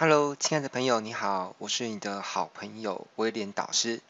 [0.00, 4.00] Hello，亲爱的朋友，你好，我是你的好朋友威廉导师。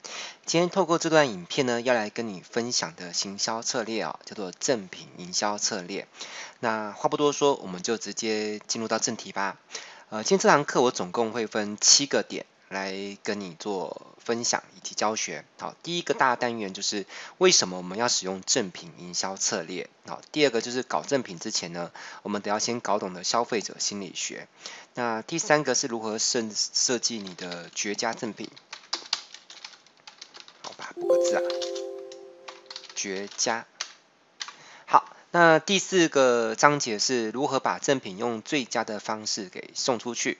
[0.45, 6.07] 今天透过这段影片呢，要来跟你分享的行销策略啊，叫做正品营销策略。
[6.61, 9.57] 那话不多说，我们就直接进入到正题吧。
[10.11, 12.45] 呃，今天这堂课我总共会分七个点。
[12.69, 15.45] 来跟你做分享以及教学。
[15.59, 17.07] 好，第一个大单元就是
[17.39, 19.89] 为什么我们要使用正品营销策略。
[20.07, 21.91] 好，第二个就是搞正品之前呢，
[22.23, 24.49] 我们得要先搞懂的消费者心理学。
[24.95, 28.51] 那第三个是如何设设计你的绝佳赠品。
[30.63, 31.43] 好吧，五个字啊，
[32.95, 33.67] 绝佳。
[34.85, 40.39] 好，那第四个章节是如何把赠品用最佳的方式给送出去。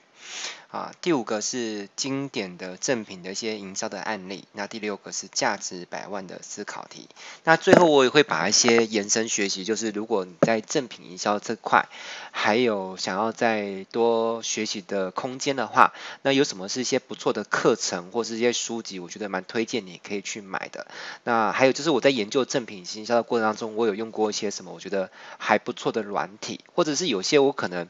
[0.69, 7.09] 啊，第五个是经典的正品的一些营销的案例，那第六个是价值百万的思考题，
[7.43, 11.87] 那最后我也会把一些延伸学习，就是如果你在正品营销这块
[12.29, 15.91] 还有想要再多学习的空间的话，
[16.21, 20.85] 那有什么是一些不错的课程或是一些书籍，我觉得蛮推荐你可以去买的。
[21.23, 27.89] 那还有就是我在研究正品营销的过程当中，我有用过一些什么我觉得还不错的软体，或者是有些我可能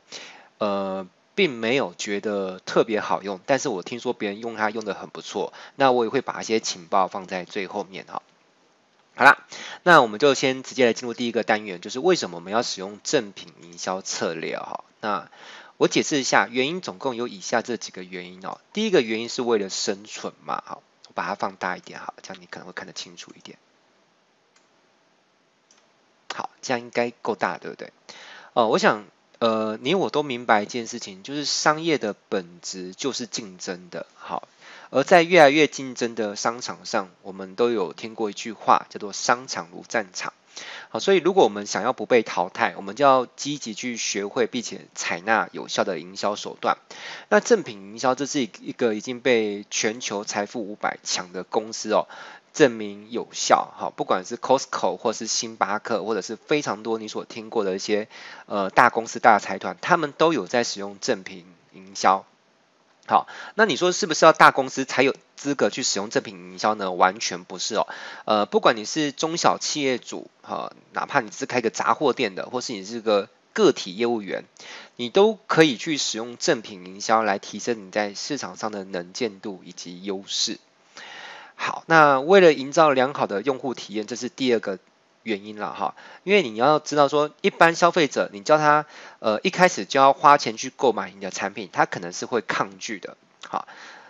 [0.60, 1.06] 呃。
[1.40, 8.22] 并没有觉得特别好用，但是我听说别人用它用的很不错，那我也会把一些情报放在最后面哈。
[9.16, 9.48] 好啦，
[9.84, 14.84] 那我们就先直接来进入第一个单元，就是为什么我们要使用正品营销策略哈。
[15.00, 15.32] 那
[15.78, 18.60] 我解释一下，原因总共有以下这几个原因哦。
[18.74, 23.58] 第一个原因是为了生存嘛，好，我把它放大一点哈，这样你可能会看得清楚一点。
[26.34, 27.94] 好，这样应该够大，对不对？
[28.52, 29.06] 哦，我想。
[29.40, 34.50] 呃，你我都明白一件事情，就是商业的本质就是竞争的，好，
[34.90, 40.34] 而在越来越竞争的商场上，我们都有听过一句话，叫做“商场如战场”，
[40.92, 46.78] 好，所以如果我们想要不被淘汰，我们就要积极去学会并且采纳有效的营销手段。
[47.30, 52.10] 那正品营销这是一个已经被全球财富五百强的公司哦。
[52.54, 58.08] 证明有效，哈，不管是 Costco 或是星巴克，或者是非常多你所听过的一些
[58.46, 62.26] 呃大公司、大财团，他们都有在使用正品营销。
[63.08, 66.92] 好，那你说是不是要大公司才有资格去使用正品营销呢？
[66.92, 67.88] 完全不是哦，
[68.26, 74.44] 呃，不管你是中小企业主，哈，哪怕你是开个杂货店的，或是你是个个体业务员，
[74.96, 80.60] 你都可以去使用正品营销来提升你在市场上的能见度以及优势。
[81.62, 84.80] 好，那为了营造良好的用户体验，这是第二个
[85.24, 85.94] 原因了哈。
[86.24, 88.86] 因为你要知道说，一般消费者你叫他
[89.20, 93.18] 呃一开始就要花钱去购买你的产品，他可能是会抗拒的。
[93.46, 93.68] 好，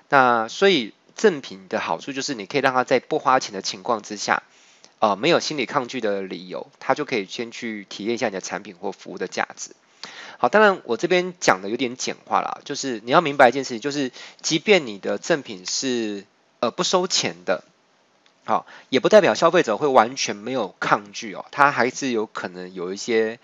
[0.09, 4.43] 那所以赠品的好处就是你可以让他在不花钱的情况之下，
[4.99, 9.71] 呃没有心理抗拒的理由，他就可以先去体验一下你的产品或服务的价值。
[10.37, 16.25] 好，当然我这边讲的有点简化了，就是你要明白一件事情，就是即便你的赠品是
[16.61, 17.63] 呃，不收钱的，
[18.43, 23.39] 好，也不代表消费者会完全没有抗拒哦，他还是有可能有一些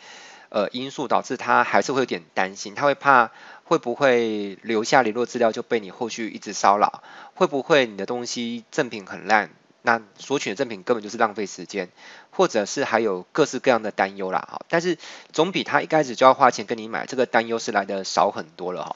[0.49, 3.31] 呃因素导致他还是会有点担心，他会怕
[3.63, 7.03] 会不会留下联络资料就被你后续一直骚扰，
[7.35, 9.49] 会不会你的东西赠品很烂，
[9.81, 11.87] 那索取的赠品根本就是浪费时间，
[12.31, 14.97] 或者是还有各式各样的担忧啦，哈，但是
[15.31, 18.95] 总比他一开始就要花钱跟你买，这个担忧是来的少很多了哈，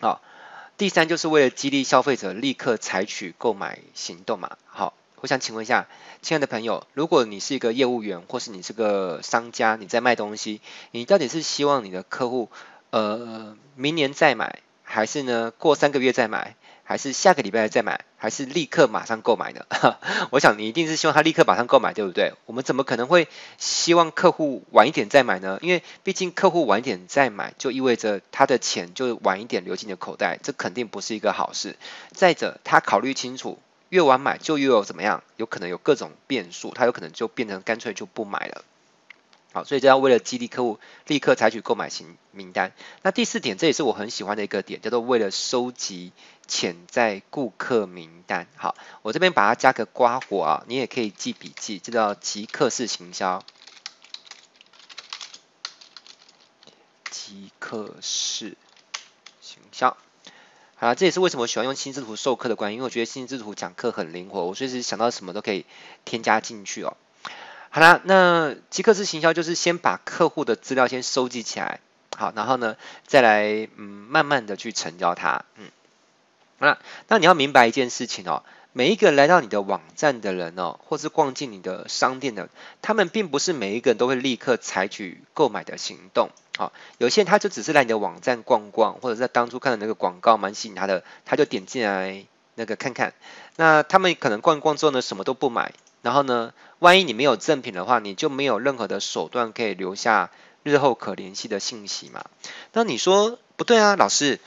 [0.00, 0.20] 好。
[0.78, 4.56] 第三，就是为了激励消费者立刻采取购买行动嘛。
[4.66, 5.86] 好，我想请问一下，
[6.22, 10.60] 亲爱的朋友，如果你是一个业务员，或是你是个商家，你在卖东西，
[10.90, 12.48] 你到底是希望你的客户
[12.90, 16.56] 呃明年再买，还是呢过三个月再买？
[16.84, 19.64] 还是下个礼拜再买，还是立刻马上购买呢？
[20.30, 22.32] 我想你一定是希望他立刻马上购买，对不对？
[22.44, 25.58] 我们怎么可能会希望客户晚一点再买呢？
[25.62, 31.76] 因为毕竟客户晚一点再买，就意味着他的钱就晚一点流进你的口袋，这肯定不是一个好事。
[32.12, 35.22] 再者，他考虑清楚，越晚买就越有怎么样？
[35.36, 38.64] 有可能有各种变数，他有可能就变成干脆就不买了。
[39.52, 42.72] 好，所以这样为了激励客户立刻采取购买型名单。
[43.02, 46.12] 那第四点，这也是我很喜欢的一个点，叫做为了收集
[46.46, 48.46] 潜在顾客名单。
[48.56, 53.44] 好，我这边把它加个括弧啊，你也可以记笔记，这叫即刻式行销。
[57.10, 58.56] 即刻式
[59.40, 59.96] 行销。
[60.76, 65.66] 好了，这也是为什么我喜欢用心智图授课的关系，因为我觉得心智图讲课很灵活，我随时想到什么都可以
[66.06, 66.96] 添加进去哦。
[67.74, 71.80] 好啦，那即刻式行销就是先把客户的资料先收集起来，
[72.14, 72.76] 好，然后呢，
[73.06, 75.70] 再来嗯慢慢的去成交他，嗯，
[76.58, 76.76] 那
[77.08, 78.42] 那你要明白一件事情哦。
[78.74, 82.50] 每一个来到你的网站的人哦，或是逛进你的商店的，
[82.82, 86.28] 他们并不是每一个人都会立刻采取购买的行动。
[86.58, 93.14] 好，有些人他就只是来你的网站逛逛，或者在当初看的那个广告蛮吸引他的，他就点进来那个看看。
[93.56, 95.72] 那他们可能逛逛之后呢，什么都不买。
[96.02, 100.30] 然后呢，万一你没有赠品的话，你就没有任何的手段可以留下
[100.62, 102.24] 日后可联系的信息嘛。
[102.72, 104.38] 那你说不对啊，老师。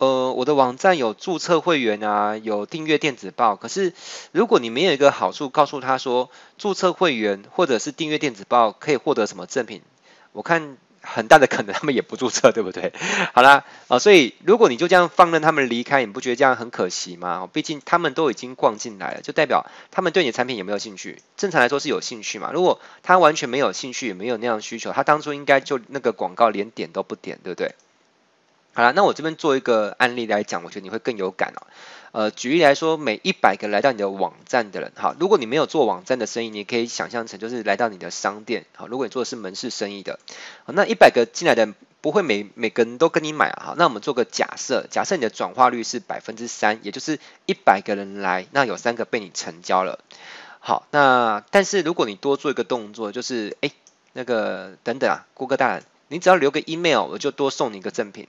[0.00, 3.56] 呃，我的网站有注册会员啊，有订阅电子报。
[3.56, 3.94] 可是，
[4.30, 9.82] 如果你没有一个好处告诉他说，注册会员或者是订阅电子报可以获得什么赠品，
[10.30, 12.92] 我看很大的可能他们也不注册，对不对？
[13.32, 17.48] 好啦，啊、呃，所以如果你就这样放任他们离开，你不觉得这样很可惜吗？
[17.52, 21.22] 毕竟他们都已经逛进来了，就代表他们对你的产品有没有兴趣？
[21.36, 22.50] 正常来说是有兴趣嘛。
[22.52, 27.74] 如果他完全没有兴趣，也没有那样需求，他当初应该就那个广告连点都不点，对不对？
[28.74, 31.66] 好了，那我这边做一个案例来讲，我觉得你会更有感哦。
[32.12, 40.18] 呃，举例来说，每一百个来到你的网站的人，哈，如果你没有做网站的生意，你可以想象成就是来到你的商店，好，如果你做的是门市生意的，
[40.66, 41.68] 那一百个进来的
[42.00, 49.98] 不会每每个人都跟你买啊，好，那我们做个假设，假设你的转化率是百分之三，也就是一百个人来，那有三个被你成交了。
[50.60, 53.70] 好，那但是如果你多做一个动作，就是哎，
[54.14, 58.28] 那个等等啊，顾客大人，你只要留个 email，我就多送你一个赠品。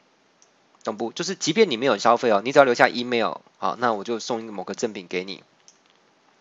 [0.84, 5.44] 总部就是，即便你没有消费哦，你只要留下 email，好，那我就送一个某个赠品给你。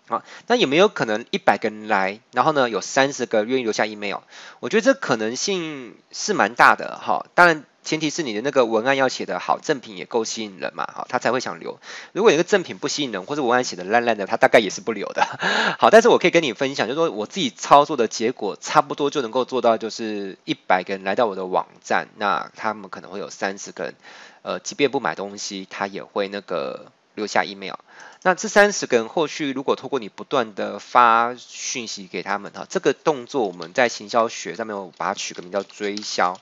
[0.08, 4.20] 好，那有没有可能一百个人来，然后呢，有三十个愿意留下 email？
[4.58, 7.26] 我觉得这可能性是蛮大的哈。
[7.34, 11.78] 当然，前提是你的那个文案要写得好，赠品也够吸引人嘛，哈，他才会想留。
[12.12, 15.26] 如果你的赠品不吸引人，或者文案写得烂烂的，他大概也是不留的。
[15.78, 23.94] 好，但是我可以跟你分享，就是说我自己操作的结果，差不多就能够做到，就是一百个人来到我的网站，那他们可能会有三十个人，
[24.40, 26.92] 呃，即便不买东西，他也会那个。
[27.18, 27.74] 留下 email，
[28.22, 36.38] 那这三十个人后续如果透过你不断的发讯息给他们哈，这个动作我们在行销学上面我把它取个名叫追销，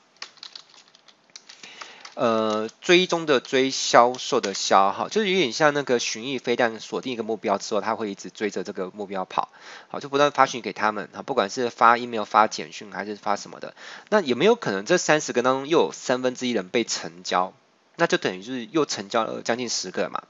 [2.15, 9.49] 呃，追踪的追，销售的销哈，就是有点像那个巡弋飞弹锁定一个目标之后，他会一直追着这个目标跑，
[9.89, 13.75] 好，就不断发讯给他们哈，不管是发 email 发简讯还是发什么的，
[14.11, 17.55] 那有没有可能这三十个当中又有三分之一人被成交？
[17.97, 20.23] 那就等于是又成交了将近十个嘛。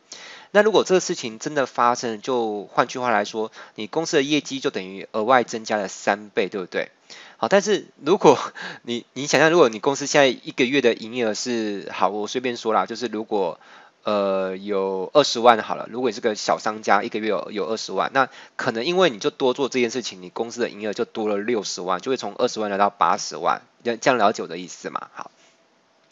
[0.53, 6.91] 那如果这个事情真的发生，就换句话来说，你公司的业绩就等于额外增加了三倍，对不对？
[7.37, 8.39] 好，但是如果
[8.83, 13.61] 你你想象，如果你公司现在一个月的营业额是好，我随便说啦，就是如果
[14.05, 25.09] 呃有二十万好了，如果你是个小商家，一个月有有二十万，那可能因为你就多做这件事情，你公司的营业额就多了六十万，就会从二十万来到八十万，这样了解我的意思嘛？
[25.13, 25.31] 好，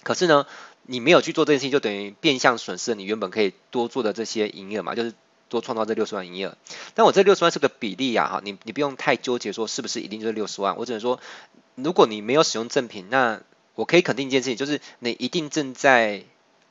[0.03, 0.47] 可是呢，
[0.87, 5.15] 你没有去做这件事情，就等于变相损失了你原本可以多做的这些营业额嘛，就是
[5.49, 6.57] 多创造这六十万营业额。
[6.95, 11.21] 但我这六十万是个比例啊，哈，你你不用太纠结说是不是一定就是六十万，我只能说，
[11.75, 13.41] 如果你没有使用赠品，那
[13.75, 16.25] 我可以肯定一件事情，就是你一定正在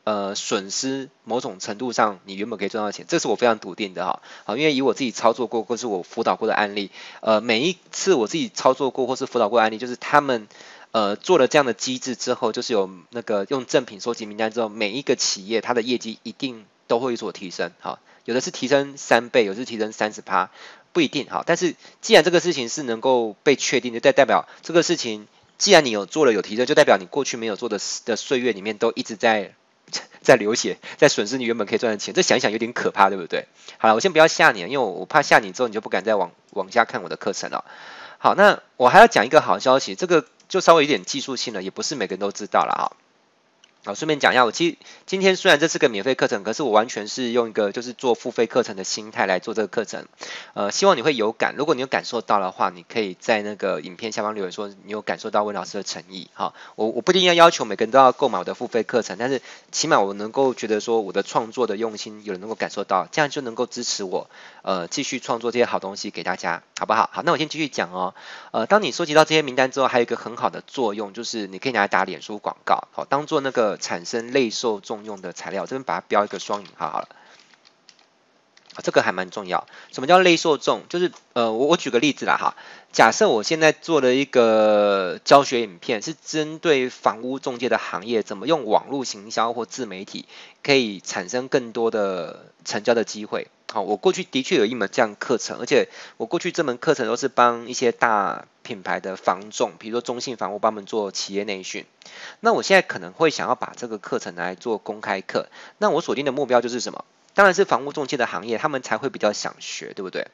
[0.03, 10.47] 呃损失某种程度上你原本可以赚到钱，这是我非常笃定的哈，好，因为以我自己操作过或是我辅导过的案例，呃，每一次我自己操作过或是辅导过案例，就是他们。
[10.93, 20.51] 呃，做了这样的机制之后，就是有那个用赠品收集名单之后，每一个企业它的业绩一定都会有所提升，好，有的是提升三倍，有的是提升三十趴，
[20.91, 29.55] 不一定，好，但是既然这个事情是能够被确定的，就代表这个事情，既然你有做了有提升，就代表你过去没有做的的岁月里面都一直在
[30.21, 33.47] 在流血，在损失你原本可以赚的钱，这想想有点可怕，对不对？
[33.79, 37.65] 好了，我先不要吓你，因为我怕吓你之后你就不敢再往往下看我的课程了。
[38.19, 40.23] 好，那我还要讲一个好消息，这个。
[40.53, 43.02] 就稍微有点技术性了，也不是每个人都知道了哈。
[43.85, 50.05] 好，顺便讲一下，我其实今天虽然这是个免费课程，可是我完全是用一个就是做付费课程的心态来做这个课程。
[50.53, 56.29] 呃，希望你会有感，如果你有感受到的话，你可以在那个影片下方留言说你有感受到温老师的诚意。
[56.33, 59.41] 哈，我我不一定要要求每个人都要购买我的付费课程，但是
[59.73, 64.29] 起码我能够觉得说我的创作的用心有人能够感受到，这样就能够支持我
[64.61, 67.09] 呃继续创作这些好东西给大家，好不好？
[67.11, 68.15] 好，那我先继续讲哦。
[68.51, 73.72] 呃，当你收集到这些名单之后，还有一个很好的作用，就是你可以拿来打脸书广告，好，当做那个。
[73.77, 77.09] 产生类受重用的材料，这边把它标一个双引号好了，
[78.75, 79.67] 啊，这个还蛮重要。
[79.91, 80.81] 什么叫类受众？
[80.89, 82.55] 就是呃，我我举个例子啦哈，
[82.91, 90.25] 假设我现在做了一个教学影片，是针对房屋中介的行业，怎么用网络行销或自媒体
[90.63, 93.47] 可以产生更多的成交的机会。
[93.71, 101.85] 好，我过去的确有一门这样课程，而且我过去这门课程都是帮一些大品牌的房仲，比如说中信房屋，帮他们做企业内训。
[102.39, 105.47] 那我现在可能会想要把这个课程来做公开课，
[105.79, 107.03] 那我锁定的目标就是什么？
[107.33, 110.27] 当然是房屋中介的行业，他们才会比较想学，对不对？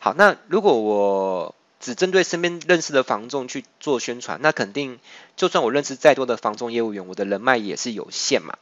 [0.00, 4.98] 好，那如果我只针对身边认识的房仲去做宣传，那肯定
[5.36, 8.56] 就算我认识再多的房仲业务员，我的人脉也是有限嘛。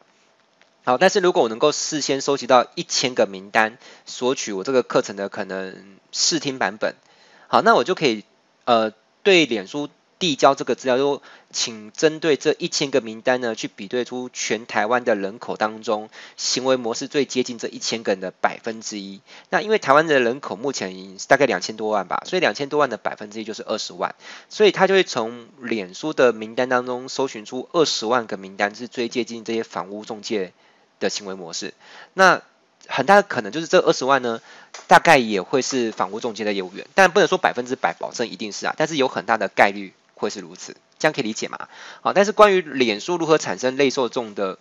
[0.84, 6.94] 好，但是如果我能够事先收集到一千个名单，索取我这个课程的可能试听版本，
[7.48, 8.24] 好，那我就可以
[8.64, 9.88] 呃对脸书。
[10.18, 19.20] 递交这个资料，就请针对这一千个名单呢，去比对出全台湾的人口当中行为模式最接近这一千个人的百分之一。
[19.50, 24.14] 那因为台湾的人口目前大概两千多万吧，所以两千多万的百分之一就是二十万，
[24.48, 30.52] 所以他就会从脸书的名单当中搜寻出二十万个名单是最接近这些房屋中介
[30.98, 31.74] 的行为模式。
[32.14, 32.40] 那
[32.88, 34.40] 很大的可能就是这二十万呢，
[34.86, 39.92] 大概也会是房屋中介的业务员，但不能说百分之百保证一定是啊，但是有很大的概率。
[40.16, 41.68] 会是如此，这样可以理解吗？
[42.00, 44.58] 好，但是关于脸书如何产生类受众的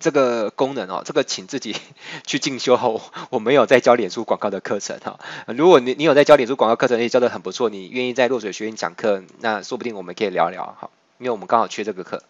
[0.00, 1.76] 这个功能哦，这个请自己
[2.26, 3.00] 去进修后，
[3.30, 5.20] 我没有在教脸书广告的课程哈。
[5.46, 12.22] 如果你你有在教脸书广告课程，也教得很不错，你愿意在落水学院讲课，那说不定我们可以聊聊哈，因为我们刚好缺这个课。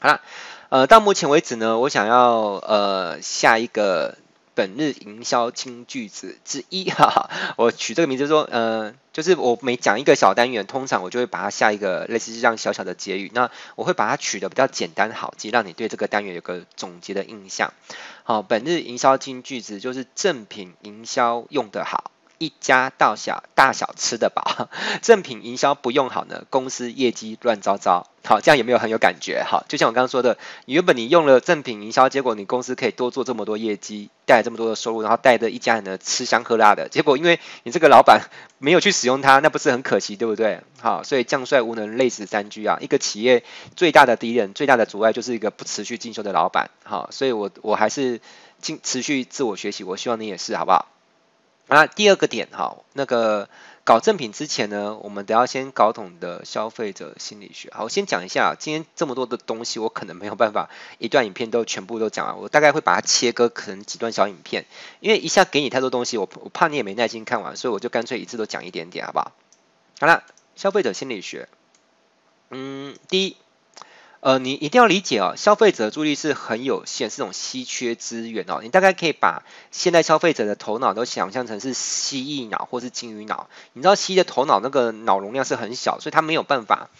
[0.00, 0.20] 好了，
[0.68, 2.32] 呃，到目前为止呢，我想要
[2.62, 4.16] 呃下一个。
[4.56, 17.74] 本日营销金句子之一， 哈哈，我取这个名字说，呃，就是我每讲一个小单元，通常我就会把它下一个类似这样小小的结语，那我会把它取得比较简单好记，让你对这个单元有个总结的印象。
[18.24, 22.10] 好，本日营销金句子就是正品营销用得好。
[22.38, 24.68] 一家到小大小吃得饱，
[25.02, 28.06] 正品营销不用好呢，公司业绩乱糟糟。
[28.24, 29.44] 好，这样有没有很有感觉？
[29.46, 36.88] 好，就像我刚刚说的，原本你用了正品营销，结果你公司可以多做这么多业绩，带来这么多的收入，然后带着一家人呢吃香喝辣的。
[36.88, 38.28] 结果因为你这个老板
[38.58, 40.60] 没有去使用它，那不是很可惜，对不对？
[40.80, 42.78] 好，所以将帅无能，累死三居啊。
[42.80, 43.44] 一个企业
[43.76, 46.70] 最大的敌人、最大的阻碍就是一个不持续进修的老板。
[46.82, 48.20] 好，所以我我还是
[48.60, 50.88] 进持续自我学习，我希望你也是，好不好？
[51.68, 53.48] 啊，第二个点哈，那个
[53.82, 57.70] 搞正品之前呢，我们得要先搞懂的消费者心理学。
[57.72, 64.64] 好，我先讲一下，今天这么多的东西，我可能没有办法一段影片都全部都讲完，我大概会把它切割可能几段小影片，
[65.00, 69.32] 因为一下给你太多东西，我我怕你也没耐心看完，所以我就干脆一次都讲一点点，好不好？
[69.98, 70.22] 好了，
[70.54, 71.48] 消费者心理学，
[72.50, 73.36] 嗯，第一。
[74.26, 78.58] 呃，你一定要理解哦，消费者的注意力是很有限，是种稀缺资源哦。
[78.60, 83.48] 你大概可以把现在消费者的头脑都想象成是蜥蜴脑或是金鱼脑。
[83.72, 86.90] 你知道蜥蜴的头脑那个脑容量是很小，所以它没有办法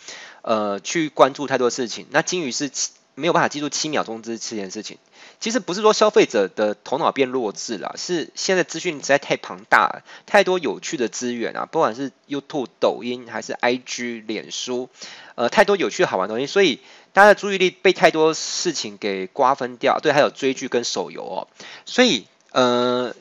[0.43, 2.07] 呃去关注太多事情。
[2.11, 2.71] 那金鱼是
[3.17, 4.97] 没有办法记住七秒钟之这件事情。
[5.41, 14.89] 其实不是说消费者的头脑变弱智了，是现在资讯实在太庞大，太多有趣的资源啊，不管是 YouTube、抖音还是 IG、脸书，
[15.35, 16.79] 呃，太多有趣好玩的东西，所以。
[17.17, 21.49] 大家的注意力被太多事情给瓜分掉，对，还有追剧跟手游哦，
[21.87, 23.15] 所以呃，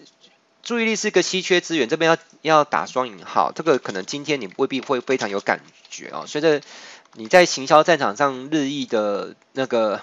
[0.64, 6.60] 注意力是个稀缺资源，这边要要打双引号，这个可能今天你未必会非常有感觉哦，随着
[7.14, 10.02] 你在行销战场上日益的那个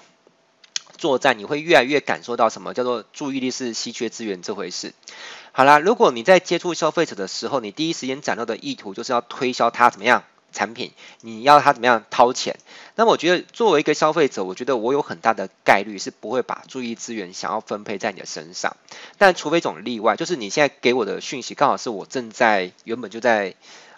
[0.97, 4.95] 作战，你会越来越感受到什么叫做注意力是稀缺资源这回事。
[5.51, 10.23] 好啦，如果你在接触消费者的时候，你第一时间展露的意图就是要推销他怎么样？
[10.53, 10.91] 产品，
[11.21, 12.55] 你要他怎么样掏钱？
[12.95, 18.77] 那么我觉得作为一个消费者，我觉得我有很大的概率是不会把注意资源想要分配在你的身上。
[19.17, 23.55] 但除非一种例外，就是你现在给我的讯息刚好是我正在原本就在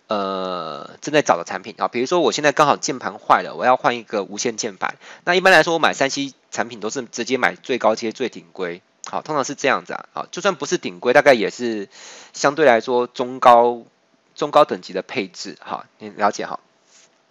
[0.07, 4.95] 呃正在找的产品啊，比如说我现在刚好键盘坏了，我要换一个无线键盘。
[5.25, 10.05] 那一般来说，我买三 C 产品都是直接买最高阶最顶规，好，通常是这样子啊。
[10.13, 11.89] 好，就算不是顶规，大概也是
[12.31, 13.83] 相对来说中高。
[14.35, 16.59] 中高等级的配置，哈，你了解哈，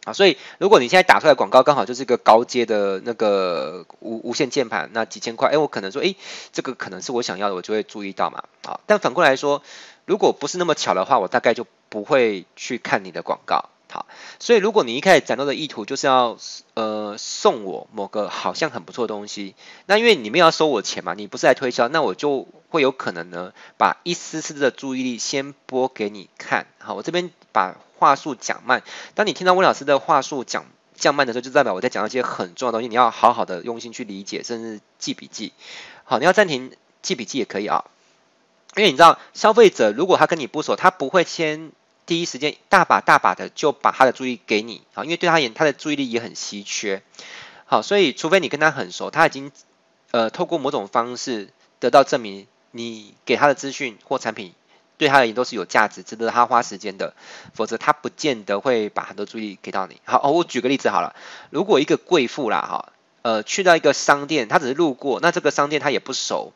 [0.04, 6.14] 啊，所以如果你现在打出来广告刚好就是一个高阶的那个无无线键盘，那几千块，哎，我可能说，哎，
[6.52, 9.62] 这个可能是我想要的，我就会注意到嘛，啊，但反过来说，
[10.06, 13.66] 如果不是那么巧的话，我大概就不会去看你的广告。
[13.90, 14.06] 好，
[14.40, 16.36] 所以如果你一开始展露的意图就是要
[16.74, 19.54] 呃送我某个好像很不错的东西，
[19.86, 26.66] 那因为你们要收我钱嘛，你不是来推销，那我就会有可能呢把一丝丝的注意力先拨给你看。
[26.78, 28.82] 好，我这边把话术讲慢，
[29.14, 35.52] 当你听到温老师的话术讲降慢的时候，就代表我在讲一些很重要的东西，你要好好的用心去理解，甚至记笔记。
[36.02, 37.84] 好，你要暂停记笔记也可以啊，
[38.74, 41.70] 因为你知道消费者如果他跟你不熟，他不会先。
[42.06, 47.02] 第一时间大把大把的就把他的注意给你啊，因为对他而言，他的注意力也很稀缺。
[47.66, 49.50] 好，所以除非你跟他很熟，他已经
[50.10, 51.48] 呃透过某种方式
[51.80, 54.52] 得到证明，你给他的资讯或产品
[54.98, 57.14] 对他而言都是有价值，值得他花时间的，
[57.54, 60.00] 否则他不见得会把很多注意力给到你。
[60.04, 61.16] 好，我举个例子好了，
[61.50, 62.92] 如果一个贵妇啦哈，
[63.22, 66.52] 呃去到一个商店，他只是路过，那这个商店他也不熟。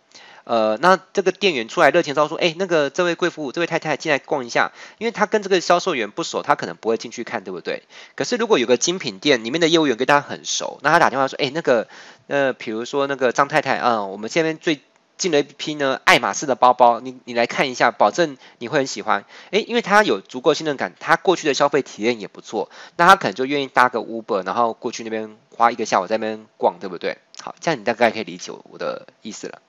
[0.49, 7.83] 呃，那这个店员出来热情招呼说，哎，那个这位贵妇，这位太太进来逛一下，因为他跟这个销售员不熟，他可能不会进去看，对不对？
[8.15, 11.87] 可是如果有个精品店里面的业务员跟他很熟，那他打电话说，哎，那个，
[12.29, 14.81] 呃，比如说那个张太太，嗯，我们这边最
[15.19, 19.27] 进了一批呢爱马仕的包包，你你来看一下，保证你会很喜欢。
[19.51, 27.19] 哎，因为他有足够信任感，他过去的消费体验也不错，那他可能就愿意搭个 Uber，然后过去那边花一个下午在那边逛，对不对？
[27.43, 29.61] 好，这样你大概可以理解我的意思了。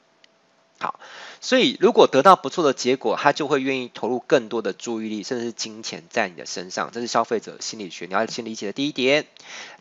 [0.81, 0.98] 好，
[1.41, 6.91] 所以如果得到不错的结果，他就会愿意投入更多的注意力，甚至是金钱在你的身上。
[6.93, 9.25] 这是消费者心理学，你要先理解的第一点。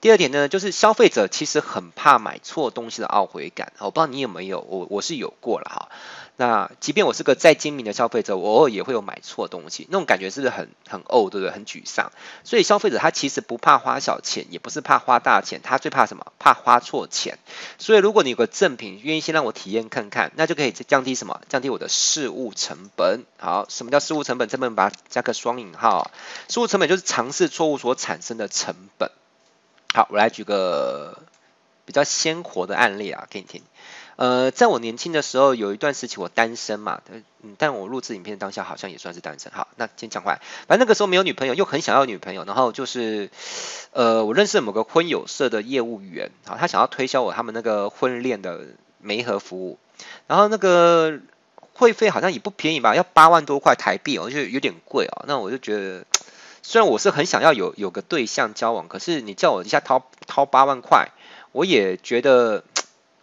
[0.00, 3.72] 第二点呢，就是消费者其实很怕买错东西的懊悔感。
[3.78, 5.88] 我不知道你有没有，我我是有过了哈。
[6.40, 11.50] 那即便我是个再精明的消费者，我偶尔也会有买错东西，那种感觉是不是很很呕，对不对？
[11.50, 12.12] 很沮丧。
[12.44, 16.32] 所以消费者他其实不怕花小钱，也不是怕花大钱，他最怕什么？
[16.38, 17.40] 怕花错钱。
[17.78, 21.40] 所以如果你有个赠品，愿意先让我体验看看，那就可以降低什么？
[21.48, 23.24] 降低我的试误成本。
[23.36, 24.48] 好，什么叫试误成本？
[24.48, 26.12] 这边把它加个双引号。
[26.48, 29.10] 试误成本就是尝试错误所产生的成本。
[29.92, 31.18] 好，我来举个
[31.84, 33.60] 比较鲜活的案例啊，给你听。
[34.18, 39.52] 呃，在我年轻的时候，有一段时期我单身嘛，嗯，但我录制影片当下好像也算是单身。
[39.52, 43.30] 好，那先讲回来，反正那个时候没有女朋友，又很想要女朋友，然后就是，
[43.92, 48.62] 呃，我认识某个婚友社的业务员，好，他想要推销我他们那个婚恋的
[49.00, 49.78] 媒合服务，
[50.26, 51.20] 然后那个
[51.74, 55.26] 会费好像也不便宜吧，要八万多块台币，我就有点贵哦。
[55.28, 56.04] 那我就觉得，
[56.64, 61.10] 虽然我是很想要有有个对象交往，可是你叫我一下掏掏八万块，
[61.52, 62.64] 我也觉得。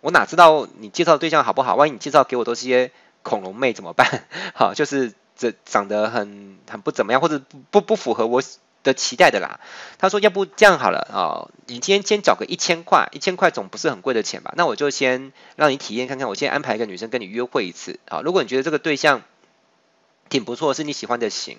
[0.06, 1.74] 我哪知道你介绍的对象好不好？
[1.74, 2.92] 万一你介绍给我都是些
[3.24, 4.28] 恐龙妹怎么办？
[4.54, 8.44] 好，就是这长得很很不怎么样，或者不不符合我
[8.84, 9.60] 的期待的啦。
[9.98, 14.54] 他说要不这样好了啊、哦，你今天先缴个一千块，一千块总不是很贵的钱吧？
[14.56, 18.00] 那我就先让你体验看看，我先安排一个女生跟你约会一次。
[18.08, 19.24] 好，如果你觉得这个对象
[20.30, 21.58] 挺不错，是你喜欢的型，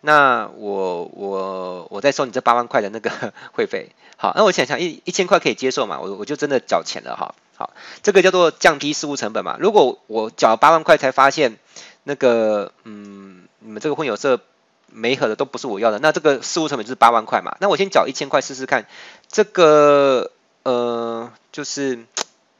[0.00, 3.90] 那我我我再收你这八万块的那个 会费。
[4.16, 5.98] 好，那我想想一一千块可以接受嘛？
[5.98, 7.34] 我我就真的缴钱了哈。
[7.60, 9.58] 好，这个叫做降低试误成本嘛。
[9.60, 11.58] 如果我缴八万块才发现
[12.04, 14.40] 那个，嗯，你们这个婚友社
[14.86, 17.54] 没合的都不是我要的，那这个试误成本就是八万块嘛。
[17.60, 18.86] 那我先缴一千块试试看，
[19.28, 20.30] 这个
[20.62, 22.06] 呃，就是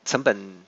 [0.05, 0.63] 成本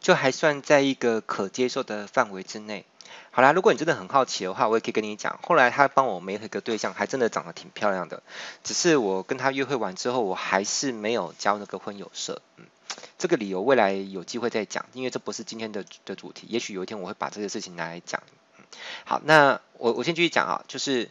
[0.00, 2.84] 就还算在一个可接受的范围之内。
[3.30, 8.24] 好啦，如果你真的很好奇的话，我也可以跟你讲，后来他帮我媒合一个对象，还真的长得挺漂亮的。
[8.64, 12.64] 只是我跟他约会完之后，我还是没有交那个婚友社，嗯。
[13.18, 16.46] 这个理由未来有机会再讲，因为这不是今天的的主题。
[16.50, 18.22] 也许有一天我会把这个事情拿来讲。
[19.04, 21.10] 好，那我我先继续讲啊，就是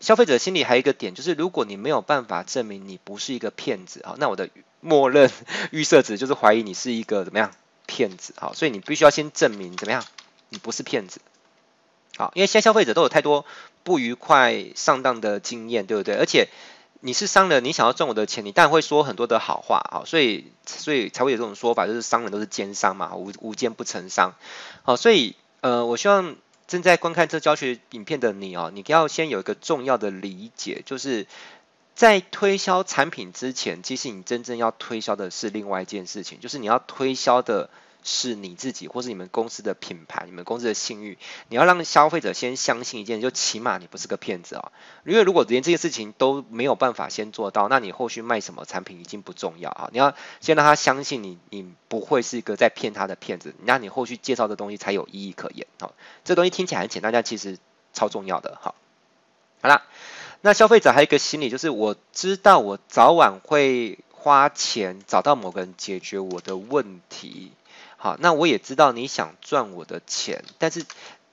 [0.00, 5.30] 消费者心里还有一个点，就是如果你没有办法证明你不是一个骗子，好，那我的默认
[5.70, 7.52] 预设值就是怀疑你是一个怎么样
[7.86, 10.04] 骗子，好，所以你必须要先证明怎么样
[10.48, 11.20] 你不是骗子。
[12.16, 13.46] 好，因为现在消费者都有太多
[13.84, 16.16] 不愉快上当的经验，对不对？
[16.16, 16.48] 而且。
[17.06, 24.32] 你是商人，你想要赚我的钱，你当然会说很多的好话啊，所以所以才会有这种说法，就是商人都是奸商嘛，无无奸不成商。
[24.84, 26.36] 好，所以呃，我希望
[26.66, 31.26] 正在观看这教学影片的你哦，你要先有一个重要的理解，就是
[31.94, 37.68] 在推销产品之前，其实你真正要推销的是另外一件事情，就是你要推销的。
[38.04, 44.70] 是你自己，或是你们公司的品牌，你们公司的信誉，你要让消费者先相信一件，就起码你不是个骗子啊。
[45.04, 49.88] 因为如果连这件事情都没有办法先做到，那你后续卖什么产品已经不重要啊。
[49.92, 55.66] 你要先让他相信你，你不会是一个在骗他的骗子，那你后续介绍的东西才有意义可言。
[55.80, 57.58] 好，这东西听起来很简单，但其实
[57.94, 58.58] 超重要的。
[58.60, 58.74] 好，
[59.62, 59.82] 好了，
[60.42, 67.52] 那消费者还有一个心理，就是我知道我早晚会花钱找到某个人解决我的问题。
[68.04, 70.84] 好，那我也知道你想赚我的钱，但是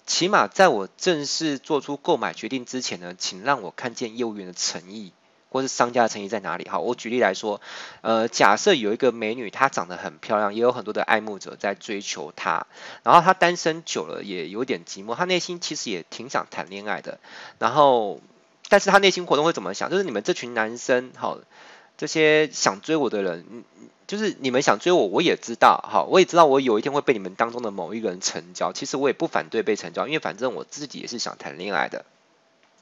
[0.06, 5.12] 起码在我正式做出购买决定之前呢，请让我看见业务员的诚意，
[5.50, 6.70] 或是商家的诚意在哪里。
[6.70, 7.60] 好，我举例来说，
[8.00, 12.66] 呃，假设有一个美女，她长得很漂亮，也有很多的爱慕者在追求她，
[13.04, 17.20] 然后她单身久了也有点寂寞，她内心其实也挺想谈恋爱的，
[17.60, 18.22] 然后，
[18.70, 19.90] 但是她内心活动会怎么想？
[19.90, 21.38] 就是你们这群男生，好，
[22.02, 23.64] 这些想追我的人。
[24.08, 28.74] 就是你们想追我，我也知道，好，我也知道我有一天会被你们当中的某一个人成交。
[28.74, 32.04] 其实我也不反对被成交，因为反正我自己也是想谈恋爱的。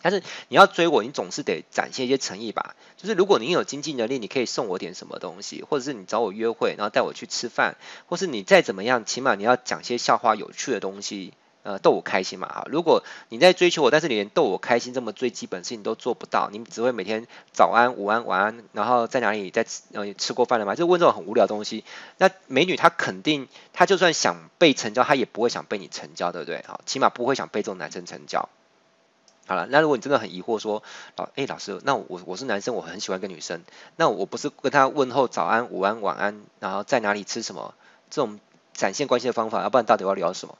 [0.02, 2.78] 但是你要追我，你总是得展现一些诚意吧。
[2.96, 7.76] 就是如果你有经济能力，你可以送我点什么东西，或者是你找我约会，然后带我去吃饭，
[8.08, 11.34] 或是你再怎么样，起码你要讲些笑话、有趣的东西。
[11.70, 12.66] 呃逗我开心嘛哈。
[12.68, 20.74] 如果你在追求我，但是你连逗我开心这么最基本事情都做不到，你只会每天早安、午安、晚安，然后在哪里在吃呃吃过饭了吗？
[20.74, 21.84] 就问这种很无聊的东西。
[22.18, 26.64] 那美女她肯定，她就算想被成交，她也不会想被你成交，对不对？
[26.68, 28.50] 好，起码不会想被这种男生成交。
[29.46, 30.84] 好了，那如果你真的很疑惑说，
[31.16, 33.64] 老哎老师，那我我是男生，我很喜欢跟女生，
[33.96, 37.74] 那我不是跟她问候早安、午安、晚安，然后在哪里吃什么
[38.12, 38.40] 这种
[38.80, 40.58] 展现关系的方法，要不然到底要聊什么？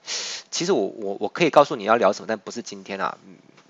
[0.52, 3.18] 其实我我我可以告诉你要聊什么，但不是今天啊，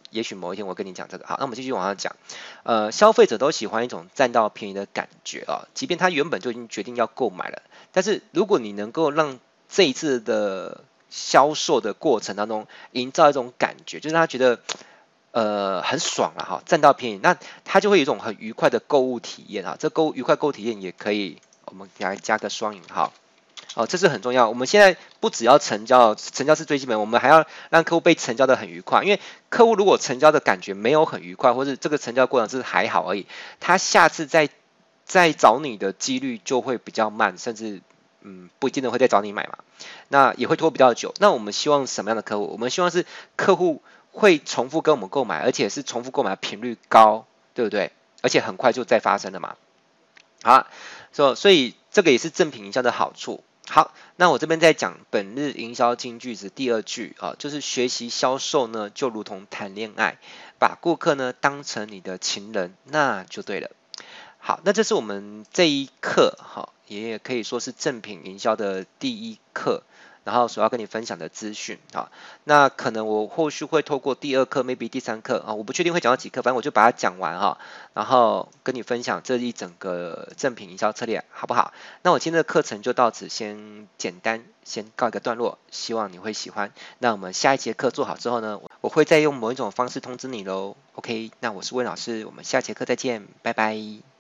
[0.09, 1.27] 也许某一天我跟你讲这个。
[1.27, 2.15] 好，那我们继续往下讲。
[2.63, 14.59] 呃，消费者都喜欢一种占到便宜的感觉啊，即便他原本就已经决定要购买了，但是如果你能够让这一次的销售的过程当中营造一种感觉，就是他觉得。
[15.31, 19.77] 呃，很爽了哈，占到便宜，那他就会有一种很愉快的购物体验啊。
[19.79, 23.13] 这购物愉快购物体验也可以，我们来加个双引号，
[23.75, 24.49] 哦，这是很重要。
[24.49, 29.03] 我们现在不只要成交，成交是最基本，我们还要让客户被成交的很愉快。
[29.03, 33.25] 因为客户如果成交的感觉没有很愉快，或是这个成交过程是还好而已，
[33.60, 34.49] 他下次再
[35.05, 37.82] 再找你的几率就会比较慢，甚至
[38.21, 39.60] 嗯不一定会再找你买嘛。
[40.08, 41.13] 那也会拖比较久。
[41.19, 42.47] 那我们希望什么样的客户？
[42.51, 43.05] 我们希望是
[43.36, 43.82] 客户。
[44.12, 47.91] 会重复跟我们购买，而且是重复购买频率高，对不对？
[48.23, 49.55] 而且很快就再发生了嘛。
[50.41, 50.65] 好，
[51.13, 53.43] 所所以这个也是正品营销的好处。
[53.71, 60.17] 好，那我这边在讲本日营销金句子第二句啊，就是学习销售呢，就如同谈恋爱，
[60.58, 63.69] 把顾客呢当成你的情人，那就对了。
[64.39, 69.84] 好，那这是我们这一课哈，也可以说是正品营销的第一课。
[70.29, 72.11] 然后所要跟你分享的资讯啊，
[72.43, 77.57] 那可能我后续会透过第二课，maybe 第三课啊，我不确定会讲到几课，反正我就把它讲完哈，
[77.95, 81.73] 然后跟你分享这一整个正品营销策略，好不好？
[82.03, 86.71] 那我今天的课程就到此先简单先告一个段落，希望你会喜欢。
[86.99, 90.75] 那我们下一节课做好之后呢，我会再用某一种方式通知你喽。
[90.93, 94.18] OK，那我是温老师，我们下节课再见，拜拜。